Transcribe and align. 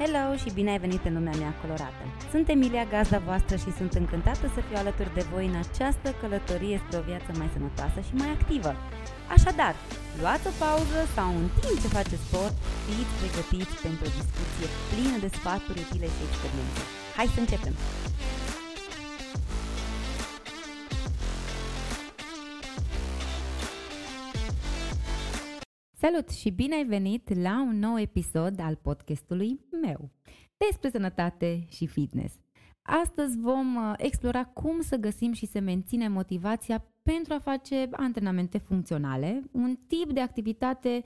Hello 0.00 0.24
și 0.42 0.50
bine 0.58 0.70
ai 0.70 0.84
venit 0.86 1.02
în 1.08 1.14
lumea 1.18 1.36
mea 1.42 1.52
colorată! 1.60 2.04
Sunt 2.32 2.46
Emilia, 2.54 2.84
gazda 2.94 3.18
voastră 3.28 3.56
și 3.64 3.70
sunt 3.78 3.92
încântată 4.02 4.46
să 4.54 4.60
fiu 4.66 4.76
alături 4.82 5.14
de 5.18 5.24
voi 5.32 5.46
în 5.52 5.56
această 5.64 6.08
călătorie 6.20 6.76
spre 6.82 6.96
o 7.00 7.06
viață 7.10 7.30
mai 7.40 7.48
sănătoasă 7.54 7.98
și 8.06 8.14
mai 8.20 8.30
activă. 8.36 8.72
Așadar, 9.36 9.74
luați 10.20 10.48
o 10.50 10.52
pauză 10.64 11.00
sau 11.16 11.30
în 11.42 11.48
timp 11.62 11.76
ce 11.82 11.88
faceți 11.98 12.26
sport, 12.26 12.56
fiți 12.84 13.14
pregătiți 13.18 13.74
pentru 13.84 14.02
o 14.08 14.14
discuție 14.20 14.68
plină 14.90 15.16
de 15.24 15.30
sfaturi 15.36 15.82
utile 15.84 16.08
și 16.14 16.22
experiențe. 16.28 16.82
Hai 17.16 17.28
să 17.34 17.38
începem! 17.40 17.74
Salut 26.04 26.28
și 26.28 26.50
bine 26.50 26.74
ai 26.74 26.84
venit 26.84 27.34
la 27.34 27.62
un 27.62 27.78
nou 27.78 27.98
episod 27.98 28.60
al 28.60 28.76
podcastului 28.76 29.60
meu 29.80 30.10
despre 30.56 30.90
sănătate 30.90 31.66
și 31.68 31.86
fitness. 31.86 32.34
Astăzi 32.82 33.38
vom 33.38 33.74
uh, 33.74 33.92
explora 33.96 34.44
cum 34.44 34.80
să 34.80 34.96
găsim 34.96 35.32
și 35.32 35.46
să 35.46 35.60
menținem 35.60 36.12
motivația 36.12 36.84
pentru 37.02 37.32
a 37.32 37.38
face 37.38 37.88
antrenamente 37.92 38.58
funcționale, 38.58 39.42
un 39.52 39.76
tip 39.86 40.12
de 40.12 40.20
activitate 40.20 41.02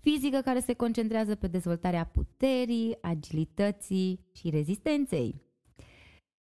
fizică 0.00 0.40
care 0.40 0.60
se 0.60 0.72
concentrează 0.72 1.34
pe 1.34 1.46
dezvoltarea 1.46 2.04
puterii, 2.04 2.98
agilității 3.00 4.26
și 4.32 4.50
rezistenței. 4.50 5.42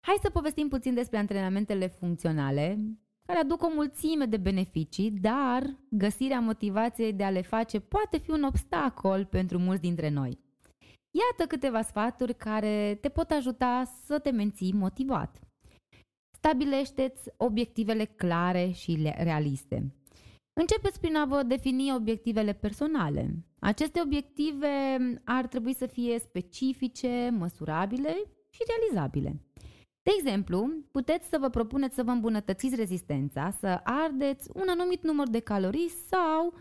Hai 0.00 0.16
să 0.22 0.30
povestim 0.30 0.68
puțin 0.68 0.94
despre 0.94 1.18
antrenamentele 1.18 1.86
funcționale, 1.86 2.78
care 3.28 3.40
aduc 3.40 3.62
o 3.62 3.70
mulțime 3.74 4.24
de 4.24 4.36
beneficii, 4.36 5.10
dar 5.10 5.76
găsirea 5.90 6.40
motivației 6.40 7.12
de 7.12 7.24
a 7.24 7.30
le 7.30 7.42
face 7.42 7.80
poate 7.80 8.18
fi 8.18 8.30
un 8.30 8.42
obstacol 8.42 9.24
pentru 9.24 9.58
mulți 9.58 9.80
dintre 9.80 10.08
noi. 10.08 10.38
Iată 11.10 11.48
câteva 11.48 11.82
sfaturi 11.82 12.34
care 12.34 12.98
te 13.00 13.08
pot 13.08 13.30
ajuta 13.30 13.82
să 14.04 14.18
te 14.18 14.30
menții 14.30 14.72
motivat. 14.72 15.40
Stabilește-ți 16.36 17.30
obiectivele 17.36 18.04
clare 18.04 18.70
și 18.70 19.12
realiste. 19.16 19.94
Începeți 20.60 21.00
prin 21.00 21.16
a 21.16 21.24
vă 21.24 21.42
defini 21.42 21.94
obiectivele 21.94 22.52
personale. 22.52 23.44
Aceste 23.58 24.00
obiective 24.04 24.68
ar 25.24 25.46
trebui 25.46 25.74
să 25.74 25.86
fie 25.86 26.18
specifice, 26.18 27.30
măsurabile 27.38 28.16
și 28.50 28.62
realizabile. 28.66 29.40
De 30.02 30.10
exemplu, 30.18 30.70
puteți 30.90 31.28
să 31.28 31.38
vă 31.38 31.48
propuneți 31.48 31.94
să 31.94 32.02
vă 32.02 32.10
îmbunătățiți 32.10 32.76
rezistența, 32.76 33.50
să 33.50 33.80
ardeți 33.84 34.50
un 34.54 34.68
anumit 34.68 35.02
număr 35.02 35.28
de 35.28 35.40
calorii 35.40 35.88
sau 35.88 36.54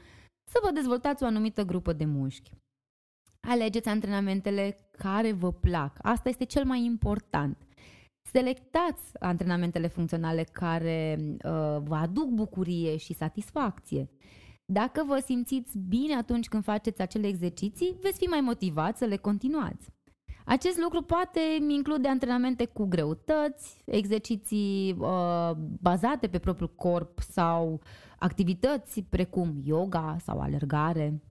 să 0.52 0.59
vă 0.63 0.71
dezvoltați 0.71 1.23
o 1.23 1.25
anumită 1.25 1.63
grupă 1.63 1.93
de 1.93 2.05
mușchi. 2.05 2.52
Alegeți 3.47 3.88
antrenamentele 3.88 4.77
care 4.91 5.31
vă 5.31 5.52
plac. 5.52 5.97
Asta 6.02 6.30
este 6.30 6.45
cel 6.45 6.65
mai 6.65 6.83
important. 6.83 7.58
Selectați 8.31 9.03
antrenamentele 9.19 9.88
funcționale 9.88 10.43
care 10.43 11.17
uh, 11.19 11.41
vă 11.83 11.95
aduc 11.95 12.30
bucurie 12.30 12.97
și 12.97 13.13
satisfacție. 13.13 14.09
Dacă 14.65 15.03
vă 15.03 15.19
simțiți 15.25 15.77
bine 15.77 16.15
atunci 16.15 16.47
când 16.47 16.63
faceți 16.63 17.02
acele 17.02 17.27
exerciții, 17.27 17.97
veți 18.02 18.17
fi 18.17 18.25
mai 18.25 18.41
motivați 18.41 18.97
să 18.97 19.05
le 19.05 19.17
continuați. 19.17 19.89
Acest 20.49 20.77
lucru 20.77 21.01
poate 21.01 21.39
include 21.67 22.07
antrenamente 22.07 22.65
cu 22.65 22.85
greutăți, 22.85 23.81
exerciții 23.85 24.95
uh, 24.99 25.51
bazate 25.81 26.27
pe 26.27 26.39
propriul 26.39 26.75
corp 26.75 27.19
sau 27.19 27.81
activități 28.19 29.01
precum 29.01 29.61
yoga 29.63 30.17
sau 30.23 30.39
alergare. 30.39 31.21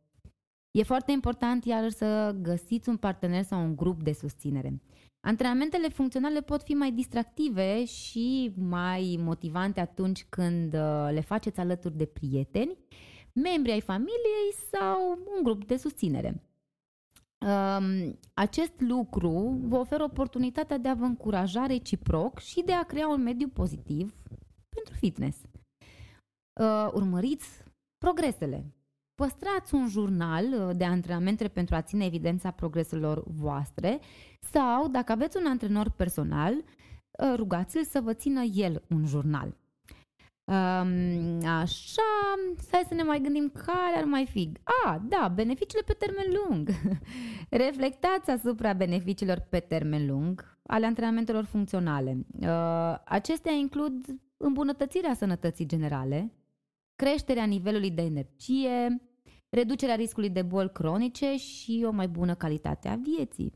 E 0.70 0.83
foarte 0.83 1.12
important 1.12 1.64
iar 1.64 1.89
să 1.91 2.37
găsiți 2.42 2.89
un 2.89 2.97
partener 2.97 3.42
sau 3.42 3.61
un 3.61 3.77
grup 3.77 4.03
de 4.03 4.12
susținere. 4.12 4.83
Antrenamentele 5.20 5.89
funcționale 5.89 6.41
pot 6.41 6.62
fi 6.62 6.72
mai 6.72 6.92
distractive 6.92 7.84
și 7.84 8.53
mai 8.56 9.19
motivante 9.21 9.81
atunci 9.81 10.26
când 10.28 10.75
uh, 10.75 11.09
le 11.12 11.21
faceți 11.21 11.60
alături 11.60 11.97
de 11.97 12.05
prieteni, 12.05 12.76
membri 13.32 13.72
ai 13.72 13.81
familiei 13.81 14.53
sau 14.72 15.19
un 15.37 15.43
grup 15.43 15.65
de 15.65 15.76
susținere. 15.76 16.46
Um, 17.39 18.19
acest 18.35 18.81
lucru 18.81 19.59
vă 19.63 19.77
oferă 19.77 20.03
oportunitatea 20.03 20.79
de 20.79 20.89
a 20.89 20.95
vă 20.95 21.05
încuraja 21.05 21.67
reciproc 21.67 22.39
și 22.39 22.63
de 22.65 22.73
a 22.73 22.83
crea 22.83 23.09
un 23.09 23.23
mediu 23.23 23.49
pozitiv 23.49 24.15
pentru 24.69 24.95
fitness. 24.95 25.39
Uh, 26.61 26.89
urmăriți 26.93 27.65
progresele. 27.99 28.75
Păstrați 29.15 29.75
un 29.75 29.89
jurnal 29.89 30.45
uh, 30.45 30.77
de 30.77 30.85
antrenamente 30.85 31.49
pentru 31.49 31.75
a 31.75 31.83
ține 31.83 32.05
evidența 32.05 32.51
progreselor 32.51 33.23
voastre 33.27 34.01
sau, 34.41 34.89
dacă 34.89 35.13
aveți 35.13 35.37
un 35.37 35.47
antrenor 35.47 35.91
personal, 35.91 36.55
uh, 36.55 37.33
rugați-l 37.37 37.85
să 37.85 38.01
vă 38.01 38.15
țină 38.15 38.43
el 38.43 38.83
un 38.89 39.07
jurnal. 39.07 39.57
Um, 40.47 41.45
așa, 41.45 42.03
hai 42.71 42.84
să 42.89 42.95
ne 42.95 43.03
mai 43.03 43.21
gândim 43.21 43.53
care 43.55 43.97
ar 43.97 44.05
mai 44.05 44.27
fi. 44.27 44.53
A, 44.84 45.03
da, 45.09 45.33
beneficiile 45.34 45.83
pe 45.87 45.93
termen 45.93 46.25
lung. 46.45 46.69
Reflectați 47.67 48.31
asupra 48.31 48.73
beneficiilor 48.73 49.47
pe 49.51 49.59
termen 49.59 50.06
lung 50.06 50.59
ale 50.67 50.87
antrenamentelor 50.87 51.45
funcționale. 51.45 52.27
Uh, 52.41 52.95
acestea 53.05 53.53
includ 53.53 54.06
îmbunătățirea 54.37 55.15
sănătății 55.15 55.67
generale, 55.67 56.33
creșterea 56.97 57.45
nivelului 57.45 57.91
de 57.91 58.03
energie, 58.03 59.03
reducerea 59.49 59.95
riscului 59.95 60.31
de 60.31 60.43
boli 60.43 60.73
cronice 60.73 61.37
și 61.37 61.85
o 61.87 61.91
mai 61.91 62.09
bună 62.09 62.35
calitate 62.35 62.89
a 62.89 62.97
vieții. 62.97 63.53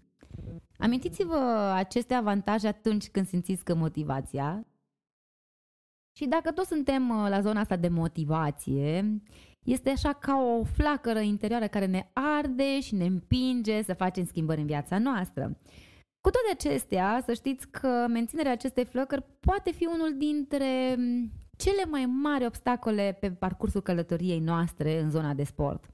Amintiți-vă 0.79 1.73
aceste 1.75 2.15
avantaje 2.15 2.67
atunci 2.67 3.09
când 3.09 3.27
simțiți 3.27 3.65
că 3.65 3.75
motivația 3.75 4.67
și 6.20 6.26
dacă 6.26 6.53
toți 6.53 6.69
suntem 6.69 7.08
uh, 7.08 7.28
la 7.28 7.41
zona 7.41 7.60
asta 7.60 7.76
de 7.76 7.88
motivație, 7.88 9.20
este 9.62 9.91
așa 9.91 10.12
ca 10.12 10.36
o 10.36 10.64
flacără 10.64 11.19
interioară 11.19 11.66
care 11.66 11.86
ne 11.86 12.10
arde 12.12 12.81
și 12.81 12.94
ne 12.94 13.04
împinge 13.04 13.82
să 13.82 13.94
facem 13.94 14.25
schimbări 14.25 14.60
în 14.60 14.66
viața 14.66 14.98
noastră. 14.98 15.58
Cu 16.20 16.31
toate 16.31 16.48
acestea, 16.53 17.22
să 17.25 17.32
știți 17.32 17.69
că 17.69 18.06
menținerea 18.08 18.53
acestei 18.53 18.84
flăcări 18.84 19.25
poate 19.41 19.72
fi 19.72 19.86
unul 19.86 20.14
dintre 20.16 20.94
mm, 20.98 21.31
cele 21.56 21.84
mai 21.84 22.06
mari 22.06 22.47
obstacole 22.47 23.16
pe 23.20 23.31
parcursul 23.31 23.81
călătoriei 23.81 24.41
noastre 24.41 25.00
în 25.00 25.10
zona 25.10 25.34
de 25.34 25.44
sport. 25.44 25.84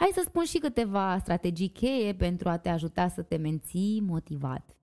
Hai 0.00 0.10
să 0.12 0.22
spun 0.24 0.44
și 0.44 0.58
câteva 0.58 1.18
strategii 1.18 1.68
cheie 1.68 2.14
pentru 2.14 2.48
a 2.48 2.56
te 2.56 2.68
ajuta 2.68 3.08
să 3.08 3.22
te 3.22 3.36
menții 3.36 4.00
motivat. 4.00 4.76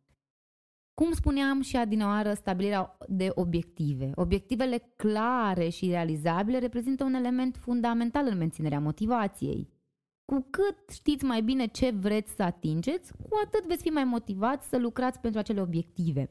Cum 1.02 1.12
spuneam 1.12 1.62
și 1.62 1.78
adinaoară, 1.78 2.34
stabilirea 2.34 2.98
de 3.08 3.32
obiective. 3.34 4.12
Obiectivele 4.16 4.94
clare 4.96 5.70
și 5.70 5.88
realizabile 5.88 6.60
reprezintă 6.60 7.04
un 7.04 7.14
element 7.14 7.58
fundamental 7.58 8.28
în 8.28 8.38
menținerea 8.38 8.80
motivației. 8.80 9.70
Cu 10.26 10.48
cât 10.50 10.90
știți 10.90 11.26
mai 11.26 11.42
bine 11.42 11.66
ce 11.66 11.90
vreți 11.90 12.36
să 12.36 12.44
atingeți, 12.44 13.12
cu 13.30 13.40
atât 13.46 13.66
veți 13.68 13.82
fi 13.82 13.90
mai 13.90 14.04
motivați 14.04 14.68
să 14.68 14.78
lucrați 14.78 15.20
pentru 15.20 15.40
acele 15.40 15.62
obiective. 15.62 16.30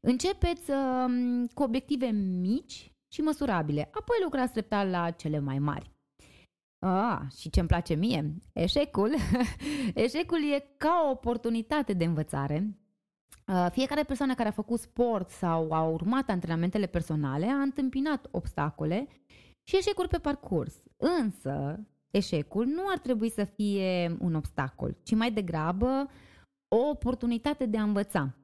Începeți 0.00 0.70
uh, 0.70 1.48
cu 1.54 1.62
obiective 1.62 2.06
mici 2.40 2.92
și 3.12 3.20
măsurabile, 3.20 3.80
apoi 3.92 4.16
lucrați 4.22 4.52
treptat 4.52 4.90
la 4.90 5.10
cele 5.10 5.38
mai 5.38 5.58
mari. 5.58 5.90
Ah, 6.78 7.20
și 7.38 7.50
ce 7.50 7.60
îmi 7.60 7.68
place 7.68 7.94
mie, 7.94 8.34
eșecul. 8.52 9.14
eșecul 9.94 10.52
e 10.52 10.74
ca 10.76 11.02
o 11.06 11.10
oportunitate 11.10 11.92
de 11.92 12.04
învățare 12.04 12.76
Uh, 12.85 12.85
fiecare 13.70 14.02
persoană 14.02 14.34
care 14.34 14.48
a 14.48 14.52
făcut 14.52 14.80
sport 14.80 15.30
sau 15.30 15.72
a 15.72 15.82
urmat 15.82 16.28
antrenamentele 16.28 16.86
personale 16.86 17.46
a 17.46 17.60
întâmpinat 17.60 18.28
obstacole 18.30 19.08
și 19.62 19.76
eșecuri 19.76 20.08
pe 20.08 20.18
parcurs. 20.18 20.74
Însă, 20.96 21.86
eșecul 22.10 22.66
nu 22.66 22.82
ar 22.88 22.98
trebui 22.98 23.30
să 23.30 23.44
fie 23.44 24.16
un 24.20 24.34
obstacol, 24.34 24.96
ci 25.02 25.14
mai 25.14 25.32
degrabă 25.32 26.08
o 26.68 26.88
oportunitate 26.88 27.66
de 27.66 27.78
a 27.78 27.82
învăța. 27.82 28.34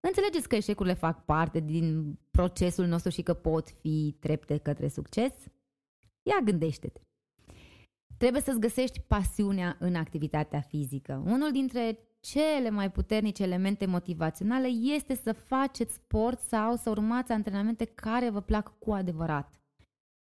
Înțelegeți 0.00 0.48
că 0.48 0.56
eșecurile 0.56 0.94
fac 0.94 1.24
parte 1.24 1.60
din 1.60 2.18
procesul 2.30 2.86
nostru 2.86 3.10
și 3.10 3.22
că 3.22 3.34
pot 3.34 3.68
fi 3.68 4.16
trepte 4.20 4.58
către 4.58 4.88
succes? 4.88 5.32
Ia 6.22 6.40
gândește-te! 6.44 7.00
Trebuie 8.16 8.42
să-ți 8.42 8.60
găsești 8.60 9.00
pasiunea 9.00 9.76
în 9.78 9.94
activitatea 9.94 10.60
fizică. 10.60 11.22
Unul 11.26 11.52
dintre 11.52 11.98
cele 12.20 12.70
mai 12.70 12.90
puternice 12.90 13.42
elemente 13.42 13.86
motivaționale 13.86 14.66
este 14.66 15.14
să 15.14 15.32
faceți 15.32 15.94
sport 15.94 16.40
sau 16.40 16.76
să 16.76 16.90
urmați 16.90 17.32
antrenamente 17.32 17.84
care 17.84 18.30
vă 18.30 18.40
plac 18.40 18.78
cu 18.78 18.92
adevărat. 18.92 19.60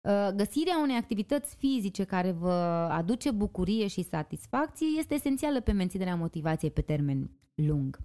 Uh, 0.02 0.30
găsirea 0.36 0.80
unei 0.82 0.96
activități 0.96 1.56
fizice 1.56 2.04
care 2.04 2.32
vă 2.32 2.52
aduce 2.92 3.32
bucurie 3.32 3.88
și 3.88 4.04
satisfacție 4.04 4.88
este 4.98 5.14
esențială 5.14 5.60
pe 5.60 5.72
menținerea 5.72 6.16
motivației 6.16 6.72
pe 6.72 6.82
termen 6.82 7.32
lung. 7.56 8.00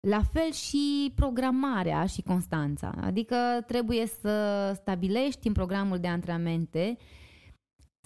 La 0.00 0.22
fel 0.32 0.52
și 0.52 1.12
programarea 1.14 2.06
și 2.06 2.22
constanța, 2.22 2.94
adică 3.00 3.36
trebuie 3.66 4.06
să 4.06 4.72
stabilești 4.74 5.46
în 5.46 5.52
programul 5.52 5.98
de 5.98 6.08
antrenamente 6.08 6.96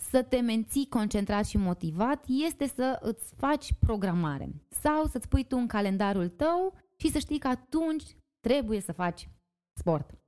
să 0.01 0.23
te 0.23 0.41
menții 0.41 0.89
concentrat 0.89 1.47
și 1.47 1.57
motivat 1.57 2.25
este 2.47 2.67
să 2.67 2.99
îți 3.01 3.35
faci 3.37 3.73
programare 3.79 4.49
sau 4.69 5.05
să-ți 5.07 5.29
pui 5.29 5.45
tu 5.45 5.57
în 5.57 5.67
calendarul 5.67 6.29
tău 6.29 6.75
și 6.97 7.11
să 7.11 7.19
știi 7.19 7.39
că 7.39 7.49
atunci 7.49 8.05
trebuie 8.41 8.81
să 8.81 8.93
faci 8.93 9.29
sport. 9.79 10.19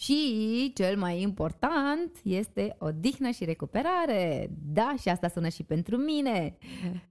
Și 0.00 0.72
cel 0.74 0.98
mai 0.98 1.20
important 1.20 2.20
este 2.24 2.76
odihnă 2.78 3.30
și 3.30 3.44
recuperare. 3.44 4.50
Da, 4.72 4.94
și 5.00 5.08
asta 5.08 5.28
sună 5.28 5.48
și 5.48 5.62
pentru 5.62 5.96
mine. 5.96 6.56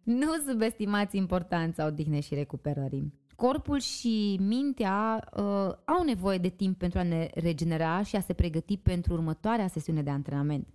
Nu 0.04 0.36
subestimați 0.48 1.18
importanța 1.18 1.86
odihnei 1.86 2.22
și 2.22 2.34
recuperării. 2.34 3.21
Corpul 3.42 3.80
și 3.80 4.40
mintea 4.42 5.30
uh, 5.36 5.44
au 5.86 6.04
nevoie 6.06 6.38
de 6.38 6.50
timp 6.50 6.78
pentru 6.78 7.00
a 7.00 7.04
ne 7.04 7.30
regenera 7.34 8.04
și 8.04 8.16
a 8.16 8.20
se 8.20 8.34
pregăti 8.34 8.78
pentru 8.78 9.14
următoarea 9.14 9.68
sesiune 9.68 10.02
de 10.02 10.10
antrenament. 10.10 10.68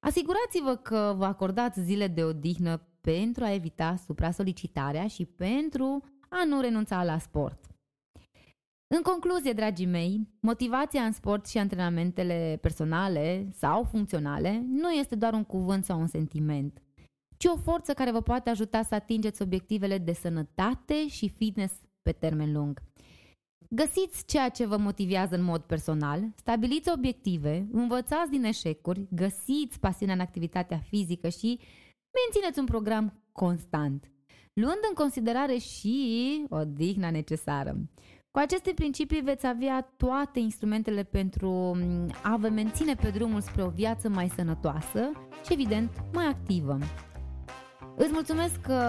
Asigurați-vă 0.00 0.74
că 0.74 1.14
vă 1.16 1.24
acordați 1.24 1.80
zile 1.80 2.06
de 2.06 2.24
odihnă 2.24 2.82
pentru 3.00 3.44
a 3.44 3.52
evita 3.52 3.96
supra-solicitarea 4.06 5.06
și 5.06 5.24
pentru 5.24 6.04
a 6.28 6.44
nu 6.44 6.60
renunța 6.60 7.04
la 7.04 7.18
sport. 7.18 7.64
În 8.94 9.02
concluzie, 9.02 9.52
dragii 9.52 9.86
mei, 9.86 10.28
motivația 10.40 11.02
în 11.02 11.12
sport 11.12 11.46
și 11.46 11.58
antrenamentele 11.58 12.58
personale 12.60 13.48
sau 13.52 13.84
funcționale 13.84 14.64
nu 14.68 14.90
este 14.90 15.14
doar 15.14 15.32
un 15.32 15.44
cuvânt 15.44 15.84
sau 15.84 16.00
un 16.00 16.06
sentiment, 16.06 16.82
ci 17.36 17.44
o 17.44 17.56
forță 17.56 17.92
care 17.94 18.10
vă 18.10 18.20
poate 18.20 18.50
ajuta 18.50 18.82
să 18.82 18.94
atingeți 18.94 19.42
obiectivele 19.42 19.98
de 19.98 20.12
sănătate 20.12 21.08
și 21.08 21.28
fitness 21.28 21.86
pe 22.08 22.26
termen 22.26 22.52
lung. 22.52 22.82
Găsiți 23.70 24.24
ceea 24.26 24.48
ce 24.48 24.66
vă 24.66 24.76
motivează 24.76 25.34
în 25.34 25.42
mod 25.42 25.60
personal, 25.60 26.20
stabiliți 26.34 26.90
obiective, 26.90 27.68
învățați 27.72 28.30
din 28.30 28.44
eșecuri, 28.44 29.06
găsiți 29.10 29.80
pasiunea 29.80 30.14
în 30.14 30.20
activitatea 30.20 30.78
fizică 30.78 31.28
și 31.28 31.60
mențineți 32.18 32.58
un 32.58 32.64
program 32.64 33.22
constant, 33.32 34.10
luând 34.52 34.78
în 34.88 34.94
considerare 34.94 35.56
și 35.56 35.96
odihna 36.48 37.10
necesară. 37.10 37.76
Cu 38.30 38.38
aceste 38.38 38.72
principii 38.74 39.20
veți 39.20 39.46
avea 39.46 39.92
toate 39.96 40.38
instrumentele 40.38 41.02
pentru 41.02 41.50
mm, 41.50 42.10
a 42.22 42.36
vă 42.36 42.48
menține 42.48 42.94
pe 42.94 43.08
drumul 43.08 43.40
spre 43.40 43.62
o 43.62 43.68
viață 43.68 44.08
mai 44.08 44.28
sănătoasă 44.28 45.10
și, 45.44 45.52
evident, 45.52 45.90
mai 46.12 46.26
activă. 46.26 46.78
Îți 48.00 48.10
mulțumesc 48.12 48.60
că 48.60 48.80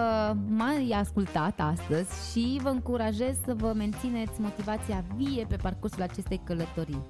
m-ai 0.48 0.90
ascultat 0.94 1.60
astăzi 1.60 2.30
și 2.30 2.58
vă 2.62 2.68
încurajez 2.68 3.36
să 3.44 3.54
vă 3.54 3.72
mențineți 3.76 4.40
motivația 4.40 5.04
vie 5.16 5.46
pe 5.48 5.56
parcursul 5.56 6.02
acestei 6.02 6.40
călătorii. 6.44 7.02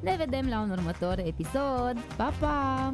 Ne 0.00 0.14
vedem 0.18 0.48
la 0.48 0.60
un 0.60 0.70
următor 0.70 1.18
episod. 1.18 1.98
Pa, 2.16 2.32
pa! 2.40 2.92